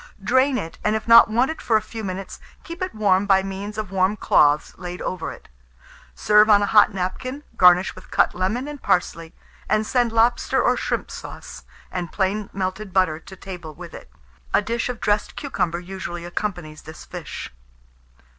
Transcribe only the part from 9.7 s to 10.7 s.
send lobster